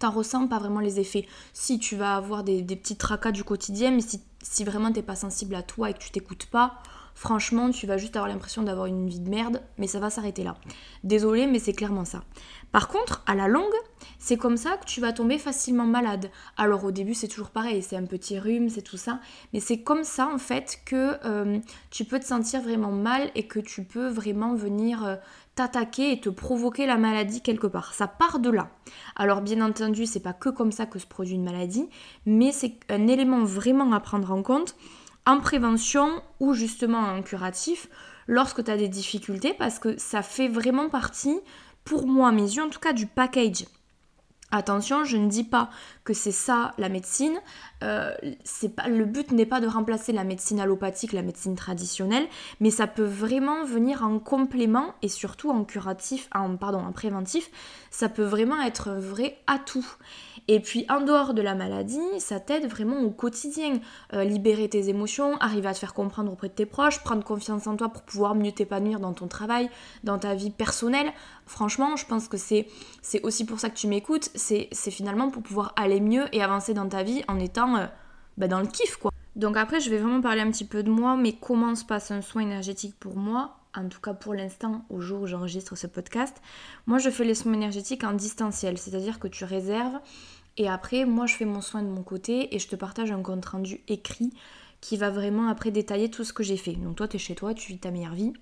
t'en 0.00 0.10
ressens 0.10 0.48
pas 0.48 0.58
vraiment 0.58 0.80
les 0.80 1.00
effets. 1.00 1.26
Si 1.52 1.78
tu 1.78 1.96
vas 1.96 2.16
avoir 2.16 2.44
des, 2.44 2.62
petits 2.62 2.96
tracas 2.96 3.32
du 3.32 3.44
quotidien, 3.44 3.92
mais 3.92 4.00
si, 4.00 4.20
si 4.42 4.64
vraiment 4.64 4.92
t'es 4.92 5.02
pas 5.02 5.16
sensible 5.16 5.54
à 5.54 5.62
toi 5.62 5.90
et 5.90 5.94
que 5.94 5.98
tu 5.98 6.10
t'écoutes 6.10 6.46
pas, 6.46 6.74
franchement, 7.18 7.70
tu 7.70 7.88
vas 7.88 7.96
juste 7.96 8.14
avoir 8.14 8.30
l'impression 8.30 8.62
d'avoir 8.62 8.86
une 8.86 9.08
vie 9.08 9.18
de 9.18 9.28
merde, 9.28 9.60
mais 9.76 9.88
ça 9.88 9.98
va 9.98 10.08
s'arrêter 10.08 10.44
là. 10.44 10.54
Désolée, 11.02 11.48
mais 11.48 11.58
c'est 11.58 11.72
clairement 11.72 12.04
ça. 12.04 12.22
Par 12.70 12.86
contre, 12.86 13.24
à 13.26 13.34
la 13.34 13.48
longue, 13.48 13.74
c'est 14.20 14.36
comme 14.36 14.56
ça 14.56 14.76
que 14.76 14.84
tu 14.84 15.00
vas 15.00 15.12
tomber 15.12 15.36
facilement 15.38 15.84
malade. 15.84 16.30
Alors 16.56 16.84
au 16.84 16.92
début, 16.92 17.14
c'est 17.14 17.26
toujours 17.26 17.50
pareil, 17.50 17.82
c'est 17.82 17.96
un 17.96 18.04
petit 18.04 18.38
rhume, 18.38 18.68
c'est 18.68 18.82
tout 18.82 18.96
ça, 18.96 19.18
mais 19.52 19.58
c'est 19.58 19.82
comme 19.82 20.04
ça 20.04 20.28
en 20.28 20.38
fait 20.38 20.78
que 20.86 21.16
euh, 21.24 21.58
tu 21.90 22.04
peux 22.04 22.20
te 22.20 22.24
sentir 22.24 22.62
vraiment 22.62 22.92
mal 22.92 23.32
et 23.34 23.48
que 23.48 23.58
tu 23.58 23.82
peux 23.82 24.06
vraiment 24.06 24.54
venir 24.54 25.04
euh, 25.04 25.16
t'attaquer 25.56 26.12
et 26.12 26.20
te 26.20 26.28
provoquer 26.28 26.86
la 26.86 26.98
maladie 26.98 27.40
quelque 27.40 27.66
part. 27.66 27.94
Ça 27.94 28.06
part 28.06 28.38
de 28.38 28.50
là. 28.50 28.70
Alors 29.16 29.40
bien 29.40 29.60
entendu, 29.60 30.06
c'est 30.06 30.20
pas 30.20 30.34
que 30.34 30.50
comme 30.50 30.70
ça 30.70 30.86
que 30.86 31.00
se 31.00 31.06
produit 31.06 31.34
une 31.34 31.44
maladie, 31.44 31.88
mais 32.26 32.52
c'est 32.52 32.78
un 32.88 33.08
élément 33.08 33.42
vraiment 33.42 33.92
à 33.92 33.98
prendre 33.98 34.30
en 34.30 34.44
compte 34.44 34.76
en 35.28 35.40
prévention 35.40 36.22
ou 36.40 36.54
justement 36.54 37.00
en 37.00 37.22
curatif 37.22 37.88
lorsque 38.26 38.64
tu 38.64 38.70
as 38.70 38.78
des 38.78 38.88
difficultés 38.88 39.52
parce 39.52 39.78
que 39.78 39.98
ça 39.98 40.22
fait 40.22 40.48
vraiment 40.48 40.88
partie 40.88 41.38
pour 41.84 42.06
moi, 42.06 42.32
mes 42.32 42.42
yeux 42.42 42.62
en 42.62 42.70
tout 42.70 42.80
cas, 42.80 42.94
du 42.94 43.06
package. 43.06 43.66
Attention, 44.50 45.04
je 45.04 45.18
ne 45.18 45.28
dis 45.28 45.44
pas 45.44 45.68
que 46.04 46.14
c'est 46.14 46.32
ça 46.32 46.72
la 46.78 46.88
médecine. 46.88 47.38
Euh, 47.84 48.14
pas, 48.74 48.88
le 48.88 49.04
but 49.04 49.30
n'est 49.30 49.44
pas 49.44 49.60
de 49.60 49.66
remplacer 49.66 50.12
la 50.12 50.24
médecine 50.24 50.60
allopathique, 50.60 51.12
la 51.12 51.20
médecine 51.20 51.54
traditionnelle, 51.54 52.26
mais 52.58 52.70
ça 52.70 52.86
peut 52.86 53.04
vraiment 53.04 53.64
venir 53.64 54.02
en 54.02 54.18
complément 54.18 54.94
et 55.02 55.08
surtout 55.08 55.50
en 55.50 55.64
curatif, 55.64 56.30
en, 56.34 56.56
pardon, 56.56 56.78
en 56.78 56.92
préventif. 56.92 57.50
Ça 57.90 58.08
peut 58.08 58.24
vraiment 58.24 58.62
être 58.62 58.88
un 58.88 58.98
vrai 58.98 59.36
atout. 59.46 59.86
Et 60.50 60.60
puis 60.60 60.86
en 60.88 61.02
dehors 61.02 61.34
de 61.34 61.42
la 61.42 61.54
maladie, 61.54 61.98
ça 62.18 62.40
t'aide 62.40 62.66
vraiment 62.66 63.00
au 63.00 63.10
quotidien. 63.10 63.80
Euh, 64.14 64.24
libérer 64.24 64.68
tes 64.68 64.88
émotions, 64.88 65.36
arriver 65.40 65.68
à 65.68 65.74
te 65.74 65.78
faire 65.78 65.92
comprendre 65.92 66.32
auprès 66.32 66.48
de 66.48 66.54
tes 66.54 66.64
proches, 66.64 67.04
prendre 67.04 67.22
confiance 67.22 67.66
en 67.66 67.76
toi 67.76 67.90
pour 67.90 68.02
pouvoir 68.02 68.34
mieux 68.34 68.52
t'épanouir 68.52 68.98
dans 68.98 69.12
ton 69.12 69.28
travail, 69.28 69.68
dans 70.04 70.18
ta 70.18 70.34
vie 70.34 70.50
personnelle. 70.50 71.12
Franchement, 71.44 71.96
je 71.96 72.06
pense 72.06 72.28
que 72.28 72.38
c'est 72.38 72.66
aussi 73.22 73.44
pour 73.44 73.60
ça 73.60 73.68
que 73.68 73.76
tu 73.76 73.88
m'écoutes. 73.88 74.30
C'est 74.34 74.70
finalement 74.90 75.30
pour 75.30 75.42
pouvoir 75.42 75.74
aller 75.76 76.00
mieux 76.00 76.24
et 76.32 76.42
avancer 76.42 76.72
dans 76.72 76.88
ta 76.88 77.02
vie 77.02 77.22
en 77.28 77.38
étant 77.38 77.76
euh, 77.76 77.86
bah, 78.38 78.48
dans 78.48 78.60
le 78.60 78.66
kiff 78.66 78.96
quoi. 78.96 79.12
Donc 79.36 79.56
après, 79.56 79.80
je 79.80 79.90
vais 79.90 79.98
vraiment 79.98 80.22
parler 80.22 80.40
un 80.40 80.50
petit 80.50 80.64
peu 80.64 80.82
de 80.82 80.90
moi, 80.90 81.14
mais 81.14 81.34
comment 81.34 81.74
se 81.76 81.84
passe 81.84 82.10
un 82.10 82.22
soin 82.22 82.42
énergétique 82.42 82.96
pour 82.98 83.16
moi 83.16 83.58
en 83.78 83.88
tout 83.88 84.00
cas 84.00 84.14
pour 84.14 84.34
l'instant, 84.34 84.84
au 84.90 85.00
jour 85.00 85.22
où 85.22 85.26
j'enregistre 85.26 85.76
ce 85.76 85.86
podcast, 85.86 86.36
moi 86.86 86.98
je 86.98 87.10
fais 87.10 87.24
les 87.24 87.34
soins 87.34 87.52
énergétiques 87.52 88.04
en 88.04 88.12
distanciel, 88.12 88.78
c'est-à-dire 88.78 89.18
que 89.18 89.28
tu 89.28 89.44
réserves 89.44 89.98
et 90.58 90.68
après, 90.68 91.04
moi, 91.04 91.26
je 91.26 91.34
fais 91.34 91.44
mon 91.44 91.60
soin 91.60 91.82
de 91.82 91.88
mon 91.88 92.02
côté 92.02 92.54
et 92.54 92.58
je 92.58 92.66
te 92.66 92.76
partage 92.76 93.12
un 93.12 93.22
compte 93.22 93.46
rendu 93.46 93.80
écrit 93.86 94.32
qui 94.80 94.96
va 94.96 95.08
vraiment 95.08 95.48
après 95.48 95.70
détailler 95.70 96.10
tout 96.10 96.24
ce 96.24 96.32
que 96.32 96.42
j'ai 96.42 96.56
fait. 96.56 96.72
Donc 96.72 96.96
toi, 96.96 97.08
tu 97.08 97.16
es 97.16 97.18
chez 97.18 97.36
toi, 97.36 97.54
tu 97.54 97.72
vis 97.72 97.78
ta 97.78 97.92
meilleure 97.92 98.14
vie. 98.14 98.32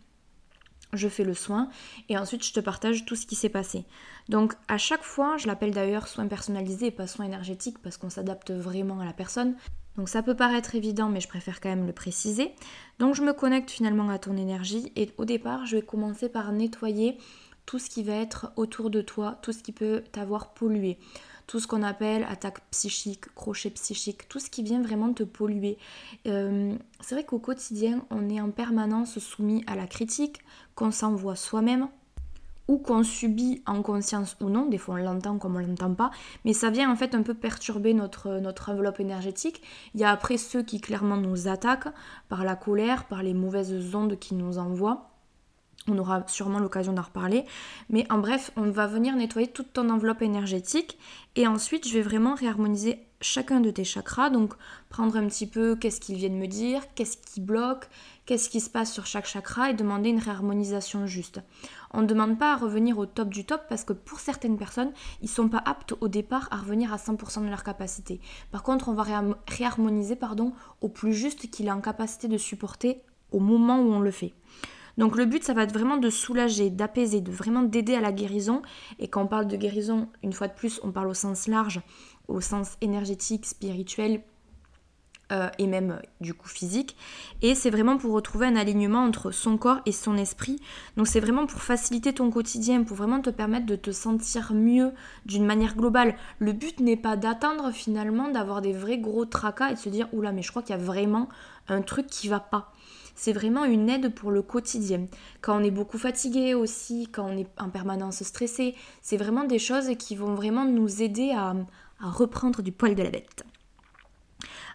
Je 0.92 1.08
fais 1.08 1.24
le 1.24 1.34
soin 1.34 1.68
et 2.08 2.16
ensuite 2.16 2.44
je 2.44 2.52
te 2.52 2.60
partage 2.60 3.04
tout 3.04 3.16
ce 3.16 3.26
qui 3.26 3.34
s'est 3.34 3.48
passé. 3.48 3.84
Donc 4.28 4.54
à 4.68 4.78
chaque 4.78 5.02
fois, 5.02 5.36
je 5.36 5.46
l'appelle 5.46 5.72
d'ailleurs 5.72 6.06
soin 6.06 6.26
personnalisé 6.26 6.86
et 6.86 6.90
pas 6.90 7.08
soin 7.08 7.26
énergétique 7.26 7.78
parce 7.82 7.96
qu'on 7.96 8.08
s'adapte 8.08 8.52
vraiment 8.52 9.00
à 9.00 9.04
la 9.04 9.12
personne. 9.12 9.56
Donc 9.96 10.08
ça 10.08 10.22
peut 10.22 10.36
paraître 10.36 10.74
évident, 10.74 11.08
mais 11.08 11.20
je 11.20 11.28
préfère 11.28 11.60
quand 11.60 11.68
même 11.68 11.86
le 11.86 11.92
préciser. 11.92 12.52
Donc 12.98 13.14
je 13.14 13.22
me 13.22 13.32
connecte 13.32 13.70
finalement 13.70 14.08
à 14.08 14.18
ton 14.18 14.36
énergie 14.36 14.92
et 14.94 15.10
au 15.18 15.24
départ, 15.24 15.66
je 15.66 15.76
vais 15.76 15.82
commencer 15.82 16.28
par 16.28 16.52
nettoyer 16.52 17.18
tout 17.66 17.80
ce 17.80 17.90
qui 17.90 18.04
va 18.04 18.14
être 18.14 18.52
autour 18.54 18.88
de 18.88 19.02
toi, 19.02 19.38
tout 19.42 19.52
ce 19.52 19.64
qui 19.64 19.72
peut 19.72 20.04
t'avoir 20.12 20.54
pollué 20.54 20.98
tout 21.46 21.60
ce 21.60 21.66
qu'on 21.66 21.82
appelle 21.82 22.24
attaque 22.28 22.60
psychique, 22.70 23.32
crochet 23.34 23.70
psychique, 23.70 24.28
tout 24.28 24.40
ce 24.40 24.50
qui 24.50 24.62
vient 24.62 24.82
vraiment 24.82 25.12
te 25.12 25.22
polluer. 25.22 25.78
Euh, 26.26 26.74
c'est 27.00 27.14
vrai 27.14 27.24
qu'au 27.24 27.38
quotidien, 27.38 28.04
on 28.10 28.28
est 28.28 28.40
en 28.40 28.50
permanence 28.50 29.18
soumis 29.18 29.64
à 29.66 29.76
la 29.76 29.86
critique, 29.86 30.40
qu'on 30.74 30.90
s'envoie 30.90 31.36
soi-même, 31.36 31.88
ou 32.68 32.78
qu'on 32.78 33.04
subit 33.04 33.62
en 33.66 33.82
conscience 33.82 34.36
ou 34.40 34.48
non, 34.48 34.66
des 34.66 34.78
fois 34.78 34.96
on 34.96 34.98
l'entend 34.98 35.38
comme 35.38 35.56
on 35.56 35.60
l'entend 35.60 35.94
pas, 35.94 36.10
mais 36.44 36.52
ça 36.52 36.70
vient 36.70 36.90
en 36.90 36.96
fait 36.96 37.14
un 37.14 37.22
peu 37.22 37.34
perturber 37.34 37.94
notre, 37.94 38.38
notre 38.40 38.70
enveloppe 38.70 39.00
énergétique. 39.00 39.62
Il 39.94 40.00
y 40.00 40.04
a 40.04 40.10
après 40.10 40.36
ceux 40.36 40.62
qui 40.62 40.80
clairement 40.80 41.16
nous 41.16 41.48
attaquent 41.48 41.92
par 42.28 42.44
la 42.44 42.56
colère, 42.56 43.04
par 43.04 43.22
les 43.22 43.34
mauvaises 43.34 43.94
ondes 43.94 44.18
qui 44.18 44.34
nous 44.34 44.58
envoient. 44.58 45.15
On 45.88 45.98
aura 45.98 46.24
sûrement 46.26 46.58
l'occasion 46.58 46.92
d'en 46.92 47.02
reparler. 47.02 47.44
Mais 47.90 48.10
en 48.10 48.18
bref, 48.18 48.50
on 48.56 48.70
va 48.70 48.86
venir 48.86 49.14
nettoyer 49.14 49.48
toute 49.48 49.72
ton 49.72 49.88
enveloppe 49.88 50.22
énergétique. 50.22 50.98
Et 51.36 51.46
ensuite, 51.46 51.86
je 51.86 51.94
vais 51.94 52.02
vraiment 52.02 52.34
réharmoniser 52.34 52.98
chacun 53.20 53.60
de 53.60 53.70
tes 53.70 53.84
chakras. 53.84 54.30
Donc, 54.30 54.54
prendre 54.88 55.16
un 55.16 55.26
petit 55.26 55.46
peu 55.46 55.76
qu'est-ce 55.76 56.00
qu'ils 56.00 56.16
viennent 56.16 56.38
me 56.38 56.48
dire, 56.48 56.82
qu'est-ce 56.94 57.16
qui 57.16 57.40
bloque, 57.40 57.88
qu'est-ce 58.24 58.50
qui 58.50 58.60
se 58.60 58.68
passe 58.68 58.92
sur 58.92 59.06
chaque 59.06 59.26
chakra 59.26 59.70
et 59.70 59.74
demander 59.74 60.10
une 60.10 60.18
réharmonisation 60.18 61.06
juste. 61.06 61.40
On 61.92 62.02
ne 62.02 62.06
demande 62.06 62.38
pas 62.38 62.52
à 62.52 62.56
revenir 62.56 62.98
au 62.98 63.06
top 63.06 63.28
du 63.28 63.44
top 63.44 63.62
parce 63.68 63.84
que 63.84 63.92
pour 63.92 64.18
certaines 64.18 64.58
personnes, 64.58 64.92
ils 65.22 65.26
ne 65.26 65.30
sont 65.30 65.48
pas 65.48 65.62
aptes 65.64 65.94
au 66.00 66.08
départ 66.08 66.48
à 66.50 66.56
revenir 66.56 66.92
à 66.92 66.96
100% 66.96 67.44
de 67.44 67.48
leur 67.48 67.64
capacité. 67.64 68.20
Par 68.50 68.62
contre, 68.62 68.88
on 68.88 68.94
va 68.94 69.04
réharmoniser 69.48 70.16
pardon, 70.16 70.52
au 70.80 70.88
plus 70.88 71.14
juste 71.14 71.50
qu'il 71.50 71.68
est 71.68 71.72
en 71.72 71.80
capacité 71.80 72.28
de 72.28 72.38
supporter 72.38 73.00
au 73.32 73.38
moment 73.38 73.80
où 73.80 73.92
on 73.92 74.00
le 74.00 74.10
fait. 74.10 74.34
Donc 74.98 75.16
le 75.16 75.26
but, 75.26 75.44
ça 75.44 75.52
va 75.52 75.64
être 75.64 75.72
vraiment 75.72 75.98
de 75.98 76.10
soulager, 76.10 76.70
d'apaiser, 76.70 77.20
de 77.20 77.30
vraiment 77.30 77.62
d'aider 77.62 77.94
à 77.94 78.00
la 78.00 78.12
guérison. 78.12 78.62
Et 78.98 79.08
quand 79.08 79.22
on 79.22 79.26
parle 79.26 79.46
de 79.46 79.56
guérison, 79.56 80.08
une 80.22 80.32
fois 80.32 80.48
de 80.48 80.54
plus, 80.54 80.80
on 80.82 80.92
parle 80.92 81.08
au 81.08 81.14
sens 81.14 81.48
large, 81.48 81.80
au 82.28 82.40
sens 82.40 82.76
énergétique, 82.80 83.46
spirituel, 83.46 84.22
euh, 85.32 85.48
et 85.58 85.66
même 85.66 86.00
du 86.20 86.34
coup 86.34 86.48
physique. 86.48 86.96
Et 87.42 87.56
c'est 87.56 87.70
vraiment 87.70 87.98
pour 87.98 88.12
retrouver 88.12 88.46
un 88.46 88.54
alignement 88.54 89.02
entre 89.02 89.32
son 89.32 89.58
corps 89.58 89.80
et 89.84 89.90
son 89.90 90.16
esprit. 90.16 90.60
Donc 90.96 91.08
c'est 91.08 91.18
vraiment 91.18 91.46
pour 91.46 91.62
faciliter 91.62 92.12
ton 92.12 92.30
quotidien, 92.30 92.84
pour 92.84 92.96
vraiment 92.96 93.20
te 93.20 93.30
permettre 93.30 93.66
de 93.66 93.74
te 93.74 93.90
sentir 93.90 94.54
mieux 94.54 94.92
d'une 95.24 95.44
manière 95.44 95.74
globale. 95.74 96.14
Le 96.38 96.52
but 96.52 96.78
n'est 96.78 96.96
pas 96.96 97.16
d'attendre 97.16 97.72
finalement 97.72 98.30
d'avoir 98.30 98.62
des 98.62 98.72
vrais 98.72 98.98
gros 98.98 99.24
tracas 99.24 99.70
et 99.70 99.74
de 99.74 99.78
se 99.80 99.88
dire 99.88 100.08
oula 100.12 100.30
mais 100.30 100.42
je 100.42 100.50
crois 100.50 100.62
qu'il 100.62 100.76
y 100.76 100.78
a 100.78 100.82
vraiment 100.82 101.28
un 101.66 101.82
truc 101.82 102.06
qui 102.06 102.28
va 102.28 102.38
pas. 102.38 102.72
C'est 103.16 103.32
vraiment 103.32 103.64
une 103.64 103.88
aide 103.88 104.14
pour 104.14 104.30
le 104.30 104.42
quotidien. 104.42 105.06
Quand 105.40 105.58
on 105.58 105.64
est 105.64 105.70
beaucoup 105.70 105.98
fatigué 105.98 106.54
aussi, 106.54 107.08
quand 107.10 107.24
on 107.24 107.36
est 107.36 107.48
en 107.58 107.70
permanence 107.70 108.22
stressé, 108.22 108.74
c'est 109.02 109.16
vraiment 109.16 109.44
des 109.44 109.58
choses 109.58 109.90
qui 109.98 110.14
vont 110.14 110.34
vraiment 110.34 110.66
nous 110.66 111.02
aider 111.02 111.32
à 111.32 111.54
reprendre 111.98 112.62
du 112.62 112.72
poil 112.72 112.94
de 112.94 113.02
la 113.02 113.10
bête. 113.10 113.44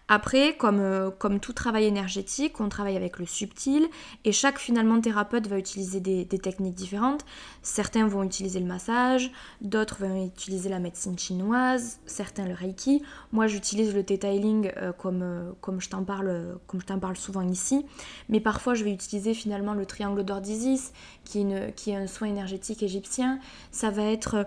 Après, 0.08 0.56
comme, 0.56 0.80
euh, 0.80 1.10
comme 1.10 1.40
tout 1.40 1.52
travail 1.52 1.84
énergétique, 1.84 2.60
on 2.60 2.68
travaille 2.68 2.96
avec 2.96 3.18
le 3.18 3.26
subtil 3.26 3.88
et 4.24 4.32
chaque 4.32 4.58
finalement 4.58 5.00
thérapeute 5.00 5.46
va 5.46 5.58
utiliser 5.58 6.00
des, 6.00 6.26
techniques 6.26 6.74
différentes. 6.74 7.24
Certains 7.62 8.06
vont 8.06 8.22
utiliser 8.22 8.58
le 8.58 8.66
massage, 8.66 9.30
d'autres 9.60 9.98
vont 10.00 10.26
utiliser 10.26 10.68
la 10.68 10.80
médecine 10.80 11.18
chinoise, 11.18 12.00
certains 12.04 12.46
le 12.46 12.54
reiki. 12.54 13.02
Moi, 13.30 13.46
j'utilise 13.46 13.94
le 13.94 14.02
detailing 14.02 14.72
euh, 14.76 14.92
comme, 14.92 15.22
euh, 15.22 15.52
comme 15.60 15.80
je 15.80 15.88
t'en 15.88 16.02
parle, 16.02 16.58
parle 17.00 17.16
souvent 17.16 17.42
ici. 17.42 17.86
Mais 18.28 18.40
parfois, 18.40 18.74
je 18.74 18.84
vais 18.84 18.92
utiliser 18.92 19.34
finalement 19.34 19.74
le 19.74 19.86
triangle 19.86 20.24
d'or 20.24 20.40
d'Isis, 20.40 20.92
qui, 21.24 21.46
qui 21.76 21.90
est 21.90 21.96
un 21.96 22.06
soin 22.06 22.28
énergétique 22.28 22.82
égyptien. 22.82 23.38
Ça 23.70 23.90
va 23.90 24.02
être 24.02 24.46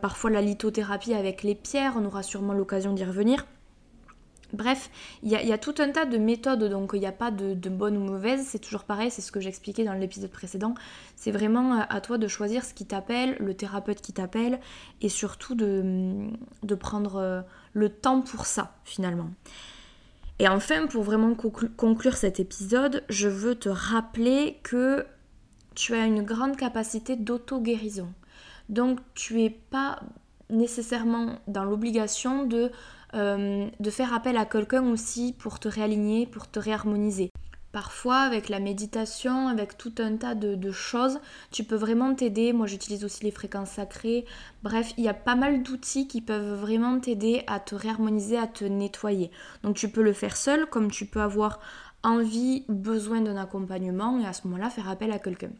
parfois 0.00 0.30
la 0.30 0.40
lithothérapie 0.40 1.14
avec 1.14 1.42
les 1.42 1.54
pierres. 1.54 1.94
On 1.96 2.04
aura 2.04 2.22
sûrement 2.22 2.52
l'occasion 2.52 2.92
d'y 2.92 3.04
revenir. 3.04 3.44
Bref, 4.54 4.90
il 5.22 5.30
y, 5.30 5.52
a 5.52 5.58
tout 5.58 5.74
un 5.78 5.90
tas 5.90 6.06
de 6.06 6.16
méthodes, 6.16 6.62
donc 6.64 6.92
il 6.94 7.00
n'y 7.00 7.06
a 7.06 7.12
pas 7.12 7.30
de, 7.32 7.68
bonne 7.68 7.96
ou 7.96 8.00
mauvaise, 8.00 8.46
c'est 8.46 8.60
toujours 8.60 8.84
pareil, 8.84 9.10
c'est 9.10 9.20
ce 9.20 9.32
que 9.32 9.40
j'expliquais 9.40 9.84
dans 9.84 9.94
l'épisode 9.94 10.30
précédent. 10.30 10.74
C'est 11.16 11.32
vraiment 11.32 11.80
à 11.80 12.00
toi 12.00 12.18
de 12.18 12.28
choisir 12.28 12.64
ce 12.64 12.72
qui 12.72 12.86
t'appelle, 12.86 13.36
le 13.40 13.54
thérapeute 13.54 14.00
qui 14.00 14.12
t'appelle, 14.12 14.60
et 15.00 15.08
surtout 15.08 15.56
de, 15.56 16.28
de, 16.62 16.74
prendre 16.76 17.16
euh, 17.16 17.40
le 17.72 17.88
temps 17.88 18.20
pour 18.20 18.46
ça, 18.46 18.76
finalement. 18.84 19.30
Et 20.38 20.48
enfin, 20.48 20.86
pour 20.86 21.02
vraiment 21.02 21.34
conclure 21.34 22.16
cet 22.16 22.38
épisode, 22.38 23.02
je 23.08 23.28
veux 23.28 23.56
te 23.56 23.68
rappeler 23.68 24.58
que 24.62 25.04
tu 25.74 25.94
as 25.94 26.06
une 26.06 26.22
grande 26.22 26.56
capacité 26.56 27.16
d'auto-guérison. 27.16 28.12
Donc 28.68 29.00
tu 29.14 29.34
n'es 29.34 29.50
pas 29.50 30.00
nécessairement 30.50 31.38
dans 31.46 31.64
l'obligation 31.64 32.44
de 32.44 32.70
euh, 33.14 33.68
de 33.78 33.90
faire 33.90 34.12
appel 34.12 34.36
à 34.36 34.44
quelqu'un 34.44 34.84
aussi 34.90 35.34
pour 35.38 35.60
te 35.60 35.68
réaligner, 35.68 36.26
pour 36.26 36.50
te 36.50 36.58
réharmoniser. 36.58 37.30
Parfois, 37.74 38.18
avec 38.18 38.48
la 38.48 38.60
méditation, 38.60 39.48
avec 39.48 39.76
tout 39.76 39.94
un 39.98 40.16
tas 40.16 40.36
de, 40.36 40.70
choses, 40.70 41.18
tu 41.50 41.64
peux 41.64 41.74
vraiment 41.74 42.14
t'aider. 42.14 42.52
Moi, 42.52 42.68
j'utilise 42.68 43.04
aussi 43.04 43.24
les 43.24 43.32
fréquences 43.32 43.70
sacrées. 43.70 44.26
Bref, 44.62 44.94
il 44.96 45.02
y 45.02 45.08
a 45.08 45.14
pas 45.14 45.34
mal 45.34 45.64
d'outils 45.64 46.06
qui 46.06 46.20
peuvent 46.20 46.54
vraiment 46.54 47.00
t'aider 47.00 47.42
à 47.48 47.58
te 47.58 47.74
réharmoniser, 47.74 48.38
à 48.38 48.46
te 48.46 48.64
nettoyer. 48.64 49.32
Donc, 49.64 49.74
tu 49.74 49.88
peux 49.88 50.02
le 50.02 50.12
faire 50.12 50.36
seul, 50.36 50.66
comme 50.66 50.88
tu 50.88 51.04
peux 51.04 51.20
avoir 51.20 51.58
envie 52.04 52.64
besoin 52.68 53.20
d'un 53.20 53.36
accompagnement 53.36 54.20
et 54.20 54.26
à 54.26 54.32
ce 54.32 54.46
moment-là, 54.46 54.70
faire 54.70 54.88
appel 54.88 55.10
à 55.10 55.18
quelqu'un. 55.18 55.50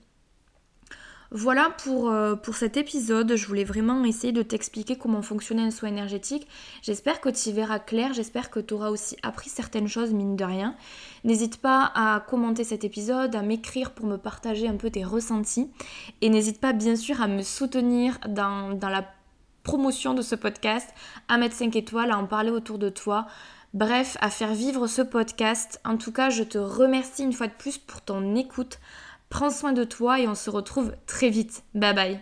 Voilà 1.36 1.70
pour, 1.82 2.10
euh, 2.10 2.36
pour 2.36 2.54
cet 2.54 2.76
épisode. 2.76 3.34
Je 3.34 3.46
voulais 3.48 3.64
vraiment 3.64 4.04
essayer 4.04 4.32
de 4.32 4.42
t'expliquer 4.42 4.94
comment 4.94 5.20
fonctionnait 5.20 5.62
un 5.62 5.72
soin 5.72 5.88
énergétique. 5.88 6.46
J'espère 6.80 7.20
que 7.20 7.28
tu 7.28 7.48
y 7.48 7.52
verras 7.52 7.80
clair. 7.80 8.14
J'espère 8.14 8.50
que 8.50 8.60
tu 8.60 8.72
auras 8.72 8.90
aussi 8.90 9.16
appris 9.24 9.50
certaines 9.50 9.88
choses, 9.88 10.12
mine 10.12 10.36
de 10.36 10.44
rien. 10.44 10.76
N'hésite 11.24 11.56
pas 11.56 11.90
à 11.96 12.20
commenter 12.20 12.62
cet 12.62 12.84
épisode, 12.84 13.34
à 13.34 13.42
m'écrire 13.42 13.90
pour 13.90 14.06
me 14.06 14.16
partager 14.16 14.68
un 14.68 14.76
peu 14.76 14.90
tes 14.90 15.02
ressentis. 15.02 15.68
Et 16.20 16.30
n'hésite 16.30 16.60
pas, 16.60 16.72
bien 16.72 16.94
sûr, 16.94 17.20
à 17.20 17.26
me 17.26 17.42
soutenir 17.42 18.16
dans, 18.28 18.70
dans 18.70 18.88
la 18.88 19.04
promotion 19.64 20.14
de 20.14 20.22
ce 20.22 20.36
podcast, 20.36 20.88
à 21.26 21.36
mettre 21.36 21.56
5 21.56 21.74
étoiles, 21.74 22.12
à 22.12 22.18
en 22.18 22.26
parler 22.26 22.50
autour 22.50 22.78
de 22.78 22.90
toi. 22.90 23.26
Bref, 23.72 24.16
à 24.20 24.30
faire 24.30 24.54
vivre 24.54 24.86
ce 24.86 25.02
podcast. 25.02 25.80
En 25.84 25.96
tout 25.96 26.12
cas, 26.12 26.30
je 26.30 26.44
te 26.44 26.58
remercie 26.58 27.24
une 27.24 27.32
fois 27.32 27.48
de 27.48 27.54
plus 27.58 27.76
pour 27.76 28.02
ton 28.02 28.36
écoute. 28.36 28.78
Prends 29.34 29.50
soin 29.50 29.72
de 29.72 29.82
toi 29.82 30.20
et 30.20 30.28
on 30.28 30.36
se 30.36 30.48
retrouve 30.48 30.92
très 31.06 31.28
vite. 31.28 31.64
Bye 31.74 31.92
bye. 31.92 32.20